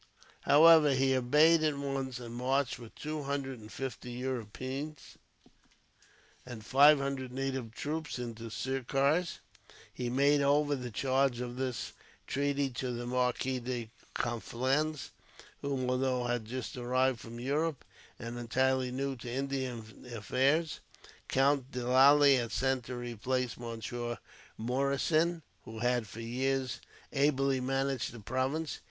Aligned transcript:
However, 0.45 0.95
he 0.95 1.13
obeyed 1.15 1.61
at 1.61 1.77
once; 1.77 2.17
and 2.19 2.33
marched, 2.33 2.79
with 2.79 2.95
two 2.95 3.21
hundred 3.21 3.59
and 3.59 3.71
fifty 3.71 4.09
Europeans 4.11 5.15
and 6.43 6.65
five 6.65 6.97
hundred 6.97 7.31
native 7.31 7.71
troops, 7.71 8.17
into 8.17 8.45
the 8.45 8.49
Sirkars. 8.49 9.41
He 9.93 10.09
made 10.09 10.41
over 10.41 10.75
the 10.75 10.89
charge 10.89 11.39
of 11.39 11.55
this 11.55 11.93
treaty 12.25 12.71
to 12.71 12.91
the 12.91 13.05
Marquis 13.05 13.59
de 13.59 13.91
Conflans, 14.15 15.11
whom, 15.61 15.87
although 15.87 16.23
but 16.25 16.45
just 16.45 16.77
arrived 16.77 17.19
from 17.19 17.39
Europe, 17.39 17.85
and 18.17 18.39
entirely 18.39 18.89
new 18.89 19.15
to 19.17 19.29
Indian 19.29 20.07
affairs, 20.15 20.79
Count 21.27 21.69
de 21.71 21.85
Lally 21.87 22.37
had 22.37 22.51
sent 22.51 22.85
to 22.85 22.95
replace 22.95 23.55
Monsieur 23.55 24.17
Moracin, 24.57 25.43
who 25.65 25.77
had, 25.77 26.07
for 26.07 26.21
years, 26.21 26.81
ably 27.13 27.59
managed 27.61 28.11
the 28.11 28.19
province. 28.19 28.79